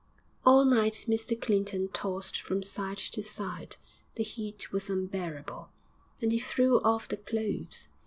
All 0.47 0.65
night 0.65 1.05
Mr 1.07 1.39
Clinton 1.39 1.87
tossed 1.89 2.41
from 2.41 2.63
side 2.63 2.97
to 2.97 3.21
side; 3.21 3.75
the 4.15 4.23
heat 4.23 4.71
was 4.71 4.89
unbearable, 4.89 5.69
and 6.19 6.31
he 6.31 6.39
threw 6.39 6.81
off 6.81 7.07
the 7.07 7.17
clothes. 7.17 7.87